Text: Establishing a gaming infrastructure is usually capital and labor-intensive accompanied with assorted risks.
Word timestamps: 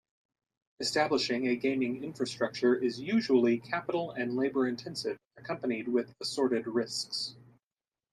Establishing 0.79 1.47
a 1.47 1.55
gaming 1.55 2.03
infrastructure 2.03 2.73
is 2.73 2.99
usually 2.99 3.59
capital 3.59 4.09
and 4.09 4.35
labor-intensive 4.35 5.19
accompanied 5.37 5.87
with 5.87 6.11
assorted 6.19 6.65
risks. 6.65 7.35